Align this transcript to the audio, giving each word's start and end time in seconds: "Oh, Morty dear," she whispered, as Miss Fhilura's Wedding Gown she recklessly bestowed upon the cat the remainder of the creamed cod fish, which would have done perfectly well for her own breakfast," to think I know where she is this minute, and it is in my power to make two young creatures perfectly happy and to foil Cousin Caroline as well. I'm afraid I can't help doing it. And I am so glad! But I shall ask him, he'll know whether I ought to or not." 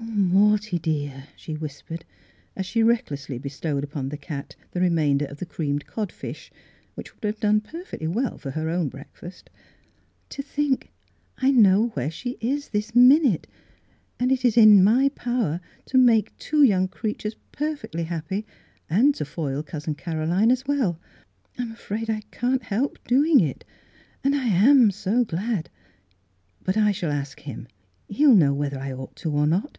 "Oh, 0.10 0.32
Morty 0.42 0.78
dear," 0.78 1.28
she 1.36 1.54
whispered, 1.54 2.04
as 2.04 2.04
Miss 2.04 2.06
Fhilura's 2.06 2.46
Wedding 2.46 2.54
Gown 2.54 2.64
she 2.64 2.82
recklessly 3.04 3.38
bestowed 3.38 3.84
upon 3.84 4.08
the 4.08 4.16
cat 4.16 4.56
the 4.72 4.80
remainder 4.80 5.26
of 5.26 5.38
the 5.38 5.46
creamed 5.46 5.86
cod 5.86 6.10
fish, 6.10 6.50
which 6.94 7.14
would 7.14 7.24
have 7.24 7.38
done 7.38 7.60
perfectly 7.60 8.06
well 8.06 8.38
for 8.38 8.52
her 8.52 8.70
own 8.70 8.88
breakfast," 8.88 9.50
to 10.30 10.42
think 10.42 10.90
I 11.38 11.50
know 11.50 11.88
where 11.88 12.10
she 12.10 12.38
is 12.40 12.68
this 12.68 12.94
minute, 12.94 13.46
and 14.18 14.32
it 14.32 14.44
is 14.44 14.56
in 14.56 14.82
my 14.82 15.10
power 15.10 15.60
to 15.86 15.98
make 15.98 16.36
two 16.38 16.62
young 16.62 16.88
creatures 16.88 17.36
perfectly 17.52 18.04
happy 18.04 18.46
and 18.88 19.14
to 19.16 19.24
foil 19.26 19.62
Cousin 19.62 19.94
Caroline 19.94 20.50
as 20.50 20.66
well. 20.66 20.98
I'm 21.58 21.72
afraid 21.72 22.08
I 22.08 22.22
can't 22.30 22.62
help 22.62 22.98
doing 23.06 23.40
it. 23.40 23.64
And 24.24 24.34
I 24.34 24.46
am 24.46 24.90
so 24.90 25.24
glad! 25.24 25.68
But 26.64 26.76
I 26.78 26.90
shall 26.90 27.12
ask 27.12 27.40
him, 27.40 27.68
he'll 28.08 28.34
know 28.34 28.54
whether 28.54 28.78
I 28.78 28.92
ought 28.92 29.14
to 29.16 29.30
or 29.30 29.46
not." 29.46 29.76